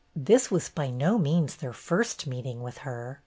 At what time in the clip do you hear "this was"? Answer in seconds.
0.15-0.67